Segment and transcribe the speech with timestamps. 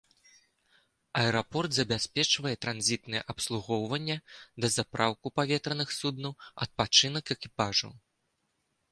[1.23, 4.15] Аэрапорт забяспечвае транзітнае абслугоўванне,
[4.65, 6.33] дазапраўку паветраных суднаў,
[6.67, 7.91] адпачынак экіпажаў.